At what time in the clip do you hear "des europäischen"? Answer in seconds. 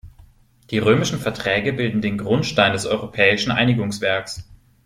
2.73-3.51